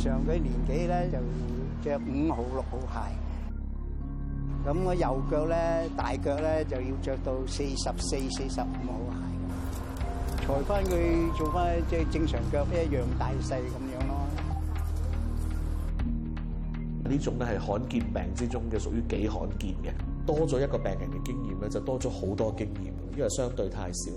[0.00, 1.18] 上佢年紀咧，就
[1.90, 3.12] 着五號六號鞋。
[4.66, 10.40] 咁我右腳咧，大腳咧就要着到四十四、四十五號鞋。
[10.46, 14.26] 裁翻佢，做翻即系正常腳一樣大細咁樣咯。
[17.04, 19.92] 呢種咧係罕見病之中嘅，屬於幾罕見嘅。
[20.24, 22.86] 多咗一個病人嘅經驗咧，就多咗好多經驗，
[23.16, 24.12] 因為相對太少。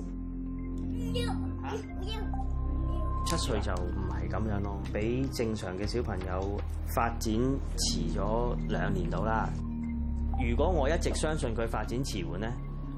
[3.25, 4.12] 七歲就唔。
[4.33, 6.57] 咁樣咯，比正常嘅小朋友
[6.95, 7.31] 發展
[7.77, 9.47] 遲咗兩年到啦。
[10.49, 12.51] 如果我一直相信佢發展遲緩咧，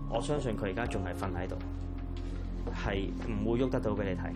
[0.10, 1.58] 我相信佢而家仲系瞓喺度，
[2.72, 4.32] 系唔會喐得到俾你睇。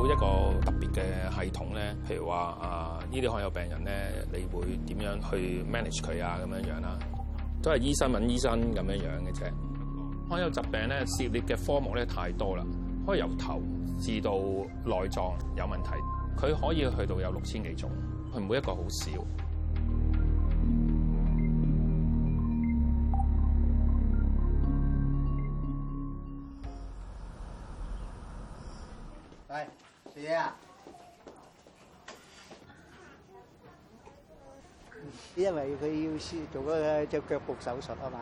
[0.05, 0.25] 一个
[0.65, 6.37] 特别嘅系统咧，譬如话啊，呢啲罕有病人咧，你会点样去 manage 佢啊？
[6.43, 6.99] 咁样样啦，
[7.61, 9.49] 都系医生问医生咁样样嘅啫。
[10.29, 12.65] 罕有疾病咧，涉猎嘅科目咧太多啦，
[13.07, 13.61] 可以由头
[13.97, 14.31] 至到
[14.85, 15.23] 内脏
[15.55, 15.89] 有问题，
[16.37, 17.89] 佢可以去到有六千几种，
[18.35, 19.09] 佢每一个好少。
[29.49, 29.82] 系。
[35.35, 38.19] 因為佢要先做个只腳部手術啊嘛，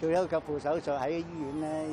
[0.00, 1.86] 做咗腳部手術喺醫院咧，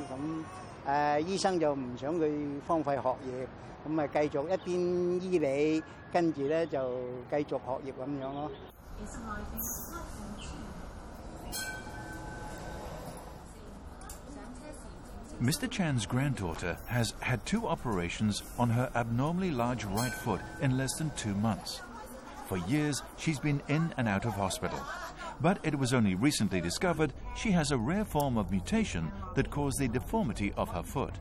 [0.84, 2.32] 咁誒醫生就唔想佢
[2.68, 3.48] 荒廢學業，
[3.86, 7.00] 咁咪繼續一邊醫你，跟住咧就
[7.30, 8.52] 繼續學業咁樣咯。
[15.42, 15.68] Mr.
[15.68, 21.10] Chan's granddaughter has had two operations on her abnormally large right foot in less than
[21.18, 21.82] two months.
[22.46, 24.78] For years, she's been in and out of hospital.
[25.42, 29.80] But it was only recently discovered she has a rare form of mutation that caused
[29.80, 31.18] the deformity of her foot.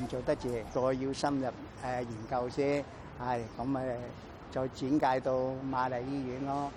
[0.00, 1.52] 唔做得住，再要深入誒
[2.00, 2.84] 研究先，
[3.20, 3.96] 係咁咪
[4.50, 5.32] 再轉介到
[5.70, 6.68] 瑪麗醫院咯。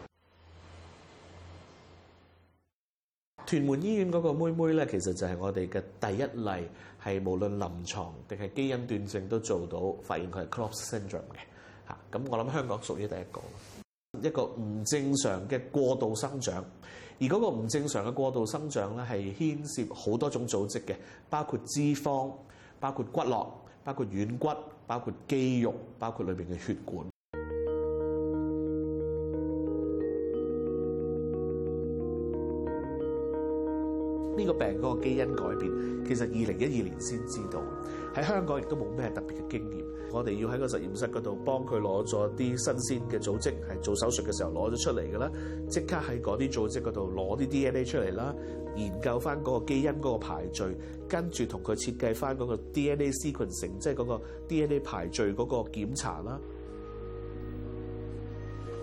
[3.48, 6.68] 屯門醫院嗰個妹妹咧，其實就係我哋嘅第一例，
[7.04, 11.98] 係無論臨床定係基因斷症都做到，發現佢係 c l o v s syndrome 嘅嚇。
[12.12, 16.58] 咁我諗香港屬於第一個，一個唔正常嘅過度生長，
[17.20, 20.96] 而嗰個唔正常嘅過度生長咧，係牽涉好多種組織嘅，
[21.32, 22.32] 包括脂肪。
[22.80, 23.48] 包括骨骼、
[23.84, 24.50] 包括軟骨，
[24.86, 27.08] 包括肌肉，包括裏面嘅血管。
[34.38, 37.60] 呢個病嗰個基因改變，其實二零一二年先知道。
[38.14, 42.38] 喺香港亦都冇咩特別嘅經驗，我哋要喺個實驗室嗰度幫佢攞咗啲
[42.80, 45.32] 新鮮嘅組織，係做手術嘅時候攞咗出嚟嘅啦，
[45.70, 48.34] 即刻喺嗰啲組織嗰度攞啲 DNA 出嚟啦，
[48.76, 50.64] 研究翻嗰個基因嗰個排序，
[51.08, 56.40] 跟住同佢設計翻嗰個 DNA sequencing，即係嗰個 DNA 排序嗰個檢查啦。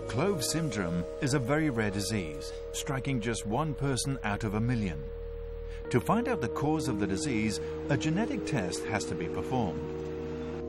[0.07, 4.97] Clove syndrome is a very rare disease, striking just one person out of a million.
[5.91, 7.59] To find out the cause of the disease,
[7.89, 9.79] a genetic test has to be performed.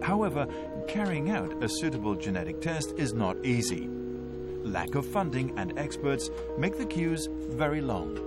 [0.02, 0.46] However,
[0.88, 3.88] carrying out a suitable genetic test is not easy.
[4.62, 6.28] Lack of funding and experts
[6.58, 8.18] make the queues very long.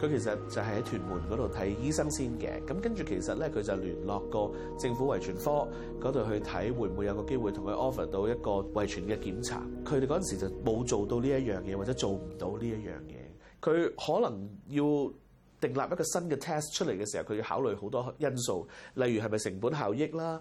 [0.00, 5.68] 佢其實就係喺屯門嗰度睇醫生先嘅，咁跟住其實咧佢就聯絡過政府遺傳科
[6.00, 8.50] 嗰度去睇會唔會有個機會同佢 offer 到一個
[8.80, 9.66] 遺傳嘅檢查。
[9.84, 13.17] 佢哋嗰陣時就冇做到呢一樣嘢，或者做唔到呢一樣嘢。
[13.60, 14.84] 佢可能要
[15.60, 20.40] 定立一個新嘅 test 出嚟嘅時候，佢要考慮好多因素，例如係咪成本效益啦，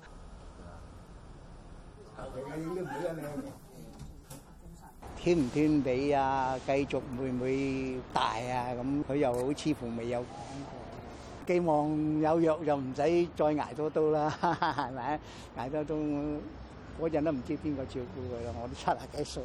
[5.15, 8.69] 天唔天地啊，繼續會唔會大啊？
[8.79, 10.73] 咁佢又好似乎未有講過，
[11.47, 11.89] 寄望
[12.21, 15.19] 有藥就唔使再挨多刀啦， 係咪
[15.55, 19.43] 挨多刀嗰陣都唔知邊個照顧佢啦，我都七啊幾歲。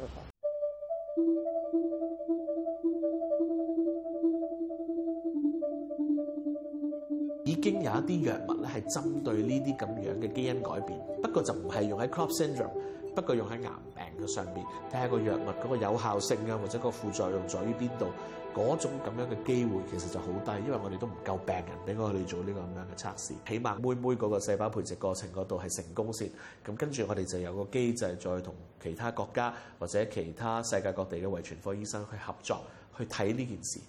[7.63, 12.71] 經有一啲藥物咧係針對呢啲咁樣嘅基因改變，不過就唔係用喺 c r o p s syndrome，
[13.15, 13.69] 不過用喺癌
[14.15, 18.11] 病嘅上面，睇下個藥物嗰個有效性啊，或者個副作用在於邊度，
[18.53, 23.31] 嗰種咁樣嘅機會其實就好低，因為我哋都唔夠病人俾我哋做呢個咁樣嘅測試。
[23.49, 26.29] 起碼妹妹嗰個細胞培植過程嗰度係成功先，
[26.65, 32.59] 咁跟住我哋就有個機制再同其他國家或者其他世界各地嘅遺傳科醫生去合作
[32.97, 33.79] 去睇呢件事。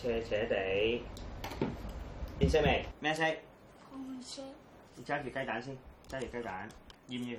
[0.00, 1.22] 斜斜地。
[2.62, 2.84] 未？
[3.00, 3.24] 咩色？
[3.90, 4.42] 红色。
[4.96, 5.76] 你揸住鸡蛋先，
[6.08, 6.68] 揸住鸡蛋，
[7.08, 7.32] 要唔要？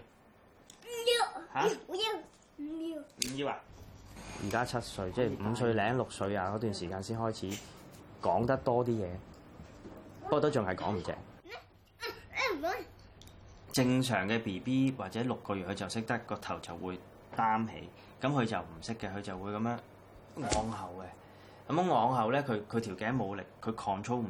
[1.10, 1.42] 要。
[1.70, 1.76] 吓？
[1.88, 2.02] 我要。
[2.58, 3.00] 唔要？
[3.00, 3.60] 唔要啊？
[4.44, 7.50] 而家七岁，即系五岁零六岁啊嗰段时间先开始
[8.22, 9.08] 讲得多啲嘢，
[10.24, 11.16] 不过都仲系讲唔正。
[13.72, 16.98] 正常嘅 B B 或者六个月佢就识得个头就会
[17.36, 17.90] 担起，
[18.22, 19.80] 咁佢就唔识嘅，佢就会咁样
[20.38, 21.06] 往后嘅。
[21.68, 24.24] 咁往後咧，佢佢條頸冇力，佢 control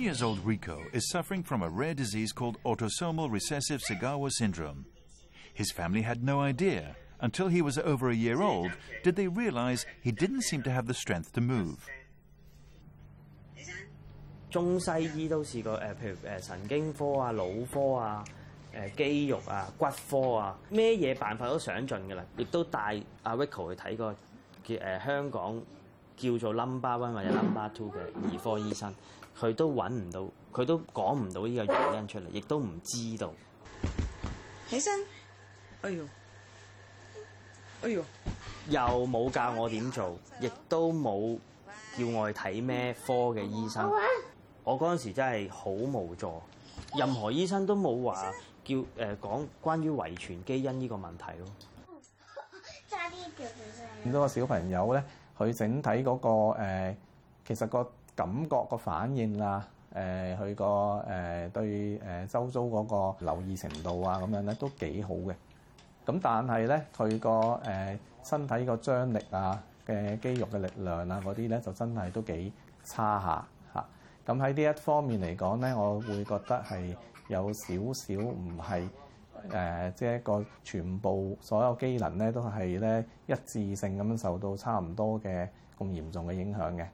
[0.00, 4.86] years old Rico is suffering from a rare disease called autosomal recessive Segawa syndrome.
[5.52, 8.70] His family had no idea until he was over a year old
[9.02, 11.78] did they realize he didn't seem to have the strength to move.
[14.48, 18.24] 中西醫都試過誒、呃，譬如誒、呃、神經科啊、腦科啊。
[18.74, 24.12] 誒肌肉啊、骨科啊，咩嘢辦法都想盡㗎啦，亦都帶阿 r i c o 去睇個
[24.64, 25.62] 叫誒香港
[26.16, 27.98] 叫做 Lumbar One 或者 Lumbar Two 嘅
[28.34, 28.94] 兒科醫生，
[29.38, 33.32] 佢都揾唔到，佢都講唔到呢個原因出嚟，亦都唔知道。
[34.68, 34.92] 起身。
[35.80, 36.04] 哎呦！
[37.82, 38.04] 哎呦！
[38.68, 41.38] 又冇教我點做，亦都冇
[41.98, 43.90] 叫我去睇咩科嘅醫生。
[44.64, 46.42] 我嗰陣時真係好無助，
[46.94, 48.30] 任何醫生都冇話。
[48.68, 51.98] 叫誒講關於遺傳基因呢個問題咯。
[54.06, 55.02] 咁 多個小朋友咧，
[55.38, 56.16] 佢整體嗰
[56.52, 56.94] 個
[57.46, 60.64] 其實個感覺個反應啊，誒佢個
[61.08, 62.84] 誒對誒周遭嗰
[63.16, 65.34] 個留意程度啊，咁樣咧都幾好嘅。
[66.04, 72.52] 咁但係咧，佢個誒身體個張力啊，嘅肌肉嘅力量啊，嗰啲咧就真係都幾
[72.84, 73.84] 差下嚇。
[74.26, 76.94] 咁喺呢一方面嚟講咧，我會覺得係。
[77.28, 78.88] 有少少唔係
[79.50, 85.46] 誒，即係一個全部所有機能咧，都係咧一致性咁樣受到差唔多嘅
[85.78, 86.86] 咁嚴重嘅影響嘅。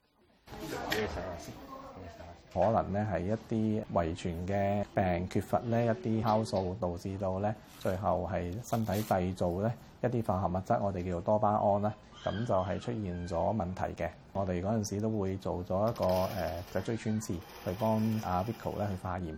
[2.52, 9.72] 可能咧係一啲遺傳嘅病缺乏咧一啲酵素，導致到咧最後係身體製造咧
[10.02, 11.94] 一啲化合物質，我哋叫做多巴胺啦，
[12.24, 14.08] 咁就係出現咗問題嘅。
[14.32, 16.28] 我哋嗰陣時都會做咗一個誒
[16.72, 17.34] 脊椎穿刺，
[17.64, 17.94] 去幫
[18.24, 19.36] 阿 Vico 咧去化驗。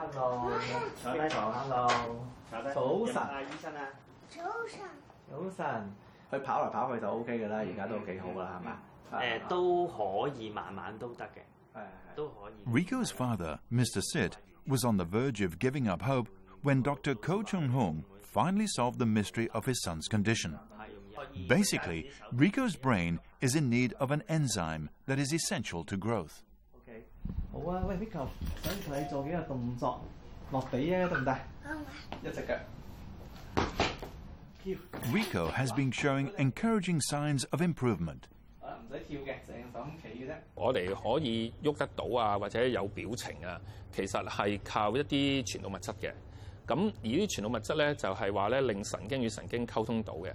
[0.00, 1.90] Hello，你好
[2.50, 3.88] ，Hello，早晨，醫生啊，
[4.28, 4.80] 早晨，
[5.28, 5.92] 早晨，
[6.30, 8.78] 佢跑嚟跑去就 O K 嘅啦，而家都幾好啦，係嘛？
[9.12, 11.30] 誒都可以，慢慢都得嘅，
[11.74, 11.80] 誒
[12.14, 12.64] 都可以。
[12.82, 14.00] Rico's father, Mr.
[14.14, 14.34] Sit,
[14.68, 16.28] was on the verge of giving up hope
[16.62, 17.16] when Dr.
[17.16, 20.56] Ko Chung Hong finally solved the mystery of his son's condition.
[21.48, 26.44] Basically, Rico's brain is in need of an enzyme that is essential to growth.
[27.50, 28.12] 好啊，喂，Vicky，
[28.62, 30.00] 想同你做幾下動作，
[30.52, 31.34] 落地啊，得唔得？
[31.34, 31.84] 得唔
[32.22, 32.54] 一隻腳
[35.10, 38.24] ，Vicky has been showing encouraging signs of improvement。
[38.60, 40.34] 好啦，唔使跳嘅，成用手空企嘅啫。
[40.54, 43.58] 我哋可以喐得到啊，或者有表情啊，
[43.92, 46.12] 其實係靠一啲傳導物質嘅。
[46.66, 50.34] 咁而啲傳導物質咧，就係話咧令神經與神經溝通到嘅。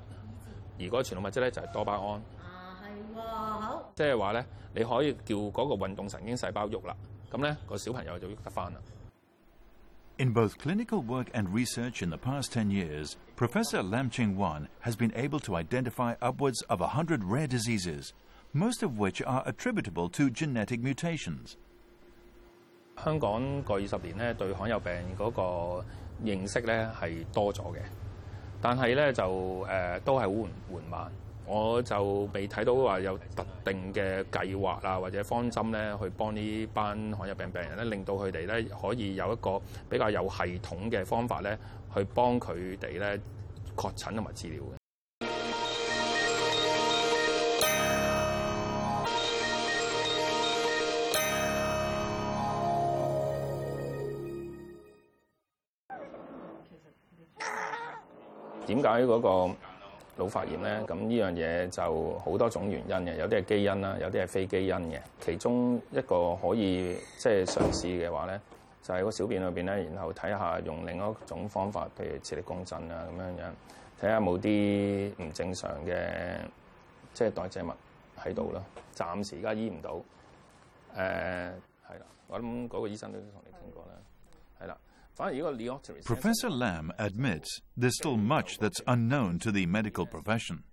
[0.78, 2.12] 而嗰個傳導物質咧就係多巴胺。
[2.42, 3.92] 啊，係喎，好。
[3.94, 6.96] 即係話咧，你可以叫嗰個運動神經細胞喐啦，
[7.30, 8.78] 咁咧個小朋友就喐得翻啦。
[10.16, 14.94] In both clinical work and research in the past 10 years, Professor Lam Ching Wan has
[14.94, 18.12] been able to identify upwards of 100 rare diseases,
[18.52, 21.56] most of which are attributable to genetic mutations.
[23.04, 25.84] 香港過二十年咧，對罕有病嗰個
[26.22, 27.78] 認識咧係多咗嘅，
[28.60, 31.10] 但係咧就誒都係好緩緩慢，
[31.46, 41.56] 我就未睇到話有特定嘅計劃啊或者方針咧，去幫呢班罕有病病人咧，令到佢哋咧可以有一個比較有系統嘅方法咧，
[41.96, 43.18] 去幫佢哋咧
[43.76, 44.79] 確診同埋治療嘅。
[58.70, 59.54] 點解嗰個
[60.24, 60.80] 腦發炎咧？
[60.86, 65.00] 咁呢樣嘢就好多種原因嘅，有啲係基因啦，有啲係非基因嘅。
[65.20, 68.40] 其中一個可以即係嘗試嘅話咧，
[68.80, 73.50] 就係個小便裏邊咧，然後睇下用另一種方法，譬如磁力共振啊咁樣樣，
[74.00, 76.36] 睇下冇啲唔正常嘅
[77.12, 77.72] 即係代謝物
[78.22, 78.62] 喺度啦。
[78.94, 79.90] 暫時而家醫唔到。
[79.94, 80.00] 誒，
[80.96, 81.00] 係
[81.98, 83.92] 啦，我諗嗰個醫生都同你傾過啦，
[84.62, 84.76] 係啦。
[86.04, 90.64] Professor Lam admits there's still much that's unknown to the medical profession.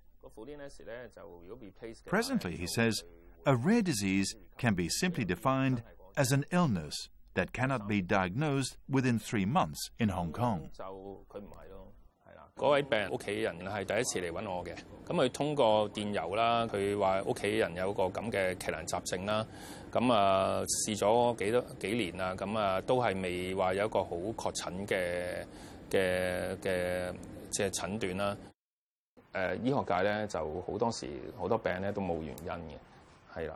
[2.06, 3.04] Presently, he says,
[3.46, 5.84] a rare disease can be simply defined
[6.16, 10.70] as an illness that cannot be diagnosed within three months in Hong Kong.
[12.58, 14.74] 嗰位病人屋企人系第一次嚟揾我嘅，
[15.08, 19.46] 咁佢通过电邮啦，佢话屋企人有个咁嘅奇难杂症啦，
[19.92, 25.48] 咁啊试咗几多几年啦，咁啊都系未话有一个好确诊嘅
[25.92, 27.14] 嘅嘅
[27.52, 28.38] 即系诊断啦。
[29.34, 33.56] 诶，医学界咧就好多时好多病咧都冇原因嘅，系啦。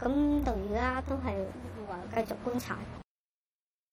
[0.00, 1.34] 咁到而家都係
[1.86, 2.76] 話繼續觀察。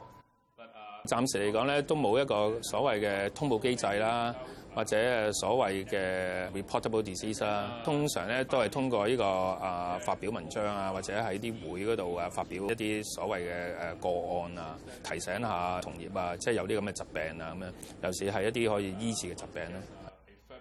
[1.05, 4.33] 暫時嚟講咧都冇一個所謂嘅通報機制啦，
[4.73, 7.81] 或者所謂嘅 reportable disease 啦。
[7.83, 17.71] 通常咧都係通過呢個啊發表文章啊，或者喺啲會嗰度啊發表一啲所謂嘅誒個案啊，提醒下同業啊，即係有啲咁嘅疾病啊咁樣。
[18.03, 19.81] 尤其是係一啲可以醫治嘅疾病咧。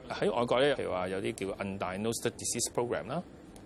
[0.09, 3.23] 喺外國咧，譬如話有啲叫 undiagnosed disease program 啦，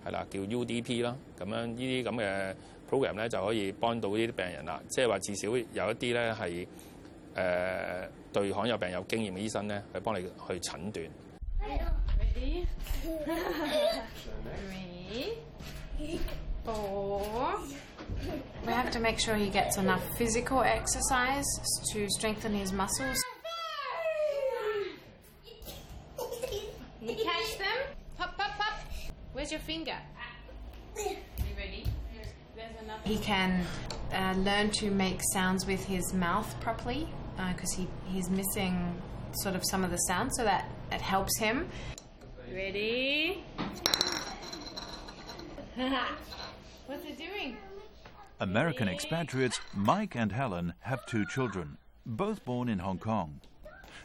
[0.07, 2.55] 係啦，叫 UDP 啦，咁樣呢啲咁嘅
[2.91, 4.81] program 咧就可以幫到呢啲病人啦。
[4.89, 5.59] 即係話至少有
[5.91, 6.67] 一啲咧係
[7.37, 11.07] 誒對罕有病有經驗嘅醫生咧，去幫你去診斷。
[15.99, 16.19] three,
[16.65, 17.53] four.
[18.67, 21.45] We have to make sure he gets enough physical exercise
[21.93, 23.19] to strengthen his muscles.
[29.51, 29.97] your finger?
[30.97, 31.15] You
[31.59, 31.85] ready?
[33.05, 33.65] He can
[34.13, 37.09] uh, learn to make sounds with his mouth properly
[37.53, 38.95] because uh, he, he's missing
[39.33, 41.69] sort of some of the sounds, so that, it helps him.
[42.53, 43.45] Ready?
[46.87, 47.57] What's it doing?
[48.41, 53.41] American expatriates Mike and Helen have two children, both born in Hong Kong.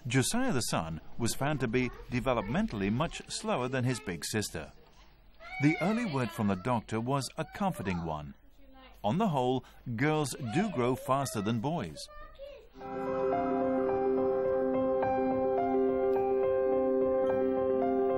[0.08, 4.72] Josiah the son was found to be developmentally much slower than his big sister.
[5.62, 8.34] The early word from the doctor was a comforting one.
[9.06, 9.64] On the whole,
[9.96, 11.98] girls do grow faster than boys.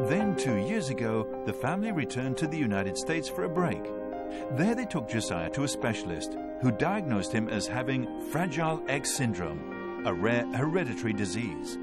[0.10, 3.84] Then, two years ago, the family returned to the United States for a break.
[4.58, 10.04] There, they took Josiah to a specialist who diagnosed him as having Fragile X syndrome,
[10.08, 11.78] a rare hereditary disease.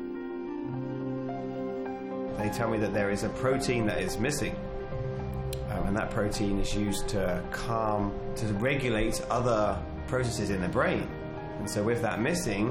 [2.38, 4.56] They tell me that there is a protein that is missing
[5.96, 11.08] and that protein is used to calm, to regulate other processes in the brain.
[11.60, 12.70] And so, with that missing,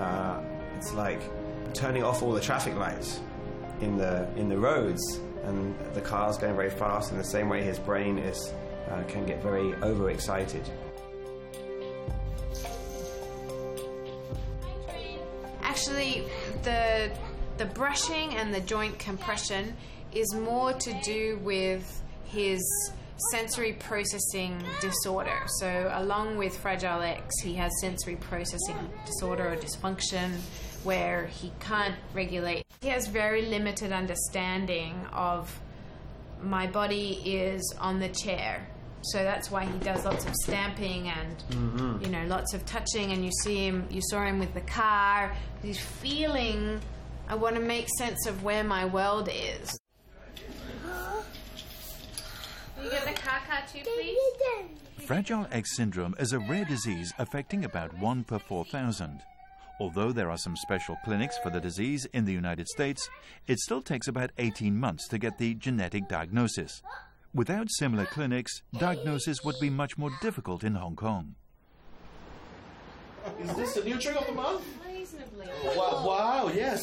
[0.00, 0.42] uh,
[0.74, 1.20] it's like
[1.74, 3.20] turning off all the traffic lights
[3.82, 7.12] in the in the roads, and the car's going very fast.
[7.12, 8.50] In the same way, his brain is
[8.88, 10.66] uh, can get very overexcited.
[15.60, 16.24] Actually,
[16.62, 17.10] the
[17.58, 19.76] the brushing and the joint compression
[20.14, 22.00] is more to do with
[22.34, 22.90] his
[23.30, 25.42] sensory processing disorder.
[25.46, 28.76] So, along with Fragile X, he has sensory processing
[29.06, 30.32] disorder or dysfunction
[30.82, 32.64] where he can't regulate.
[32.82, 35.58] He has very limited understanding of
[36.42, 38.66] my body is on the chair.
[39.00, 42.04] So that's why he does lots of stamping and mm-hmm.
[42.04, 45.34] you know lots of touching and you see him you saw him with the car.
[45.62, 46.80] He's feeling
[47.28, 49.78] I want to make sense of where my world is.
[55.06, 59.18] Fragile X syndrome is a rare disease affecting about 1 per 4,000.
[59.80, 63.08] Although there are some special clinics for the disease in the United States,
[63.46, 66.82] it still takes about 18 months to get the genetic diagnosis.
[67.32, 71.34] Without similar clinics, diagnosis would be much more difficult in Hong Kong.
[73.40, 74.64] Is this a new trick of the month?
[74.86, 75.46] Reasonably.
[75.64, 76.82] Oh, wow, wow yes.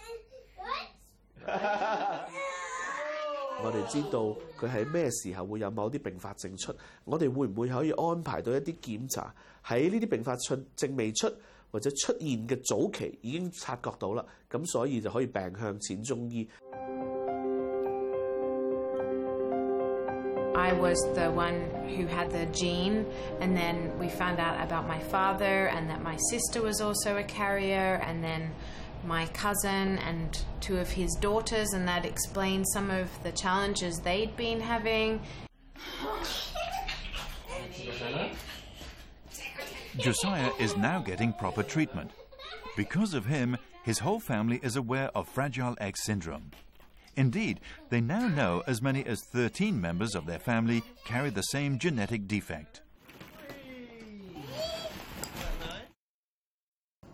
[3.63, 9.33] 我哋知道佢喺咩時候會有某啲并發症出，我哋會唔會可以安排到一啲檢查
[9.65, 10.35] 喺呢啲并發
[10.75, 11.27] 症未出
[11.71, 14.23] 或者出現嘅早期已經察覺到啦？
[14.51, 16.47] 咁所以就可以病向浅中醫。
[29.05, 34.59] my cousin and two of his daughters, and that explained some of the challenges they'd been
[34.59, 35.19] having.
[39.97, 42.11] Josiah is now getting proper treatment.
[42.77, 46.51] Because of him, his whole family is aware of Fragile X syndrome.
[47.17, 51.77] Indeed, they now know as many as 13 members of their family carry the same
[51.77, 52.81] genetic defect.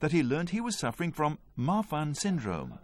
[0.00, 2.78] That he l e a r n e d he was suffering from Marfan syndrome。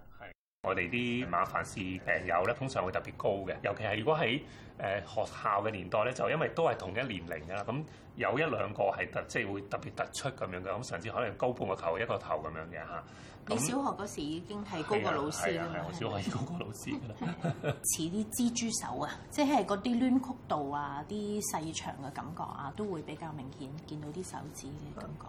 [0.67, 3.57] 我哋啲麻烦事病友咧，通常會特別高嘅。
[3.65, 4.41] 尤其係如果喺
[4.79, 13.05] 誒學校嘅年代咧，就因為都係同一年齡啦，咁有一兩個係特，即係會特別突出咁樣嘅，咁甚至可能高半個頭一個頭咁樣嘅吓。
[13.49, 15.67] 你小學嗰時已經係高過老師啦。
[15.89, 17.75] 我小學已經高過老師啦。
[17.83, 25.27] 似啲蜘蛛手啊，即係嗰啲挛曲度啊，啲細長嘅感覺啊，都會比較明顯，見到啲手指嘅感覺。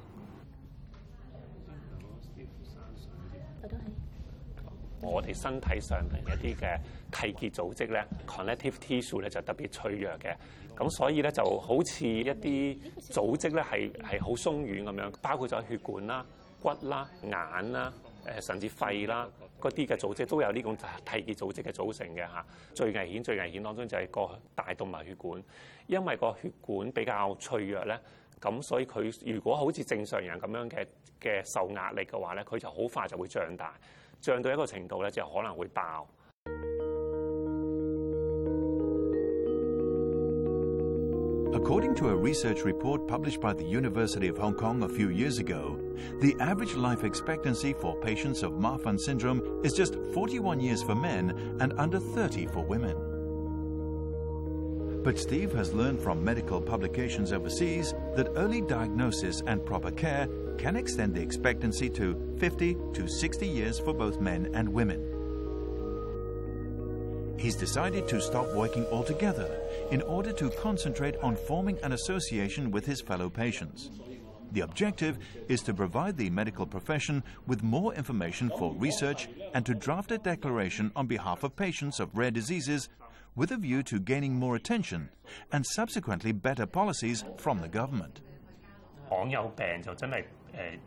[3.63, 3.79] 我都係。
[5.01, 6.79] 我哋身體上面一啲嘅
[7.11, 10.33] 體結組織咧，connective tissue 咧就特別脆弱嘅，
[10.77, 12.77] 咁所以咧就好似一啲
[13.11, 16.25] 組織咧係係好鬆軟咁樣，包括咗血管啦、
[16.61, 17.91] 骨啦、眼啦、
[18.37, 19.27] 誒甚至肺啦
[19.59, 22.45] 嗰啲嘅組織都有呢種體結組織嘅組成嘅嚇。
[22.73, 25.43] 最危險最危險當中就係個大動脈血管，
[25.87, 27.99] 因為個血管比較脆弱咧。
[28.43, 30.85] 咁所以佢如果好似正常人咁樣嘅
[31.21, 33.73] 嘅受壓力嘅話咧，佢就好快就會脹大，
[34.21, 36.05] 脹到一個程度咧就可能會爆。
[41.53, 45.79] According to a research report published by the University of Hong Kong a few years ago,
[46.19, 51.29] the average life expectancy for patients of Marfan syndrome is just 41 years for men
[51.61, 53.12] and under 30 for women.
[55.03, 60.77] But Steve has learned from medical publications overseas that early diagnosis and proper care can
[60.77, 65.03] extend the expectancy to 50 to 60 years for both men and women.
[67.37, 69.53] He's decided to stop working altogether
[69.91, 73.89] in order to concentrate on forming an association with his fellow patients.
[74.53, 75.17] The objective
[75.49, 80.17] is to provide the medical profession with more information for research and to draft a
[80.19, 82.87] declaration on behalf of patients of rare diseases
[83.35, 85.09] with a view to gaining more attention
[85.51, 88.21] and subsequently better policies from the government.
[89.09, 90.23] 講有病就真係
[90.55, 90.79] 誒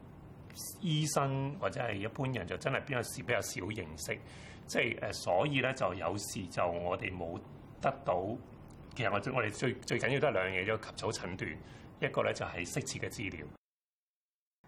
[0.80, 4.18] 醫生或者係一般人就真係比較比較少認識，
[4.66, 7.38] 即係誒所以咧就有時就我哋冇
[7.80, 8.24] 得到，
[8.96, 11.56] 其實我我哋最最緊要都係兩樣嘢，一個及早診斷，
[12.00, 13.44] 一個咧就係適切嘅治療。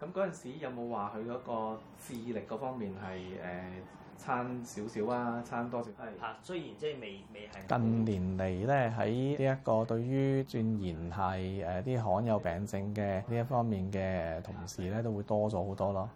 [0.00, 3.42] 咁嗰陣時有冇話佢嗰個智力嗰方面係誒？
[3.42, 3.72] 呃
[4.18, 5.88] 差少少啊，差多少？
[5.90, 16.11] 係嚇，雖然即係未未係近年嚟咧，喺呢一個對於鑽研係誒啲罕有病症嘅呢一方面嘅同事咧，都會多咗好多咯。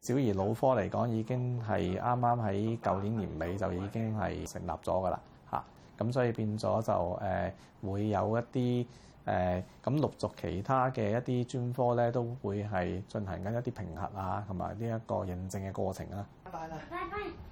[0.00, 5.20] 小兒腦科嚟講，已經係啱啱喺舊年年尾就已經係成立咗㗎啦。
[5.50, 5.64] 嚇
[5.98, 7.52] 咁，所以變咗就誒
[7.92, 8.86] 會有一啲
[9.26, 16.26] 誒咁，陸續其他嘅一啲專科咧，都會係進行緊一啲評核啊，同埋呢一個認證嘅過程啦。
[16.54, 16.78] 拜拜，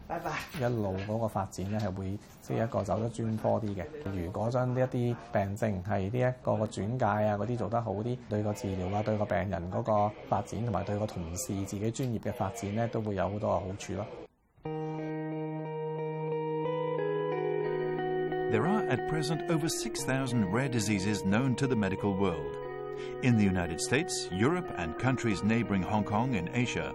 [0.06, 3.84] 拜拜，一路嗰個發展咧係會即係一個走得專科啲嘅。
[4.04, 14.06] 如果將呢一啲病症係呢一個個轉介啊嗰啲做得好啲，對個治療啊對個病人嗰個發展同埋對個同事自己專業嘅發展咧，都會有好多嘅好處咯。
[18.52, 22.54] There are at present over six thousand rare diseases known to the medical world
[23.22, 26.92] in the United States, Europe and countries neighbouring Hong Kong in Asia.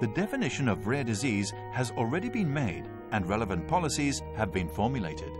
[0.00, 5.30] the definition of rare disease has already been made and relevant policies have been formulated.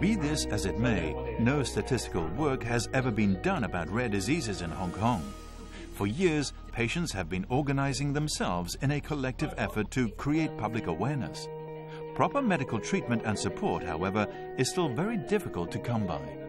[0.00, 4.62] Be this as it may, no statistical work has ever been done about rare diseases
[4.62, 5.22] in Hong Kong.
[5.94, 11.48] For years, patients have been organizing themselves in a collective effort to create public awareness.
[12.18, 14.26] Proper medical treatment and support, however,
[14.58, 16.47] is still very difficult to come by.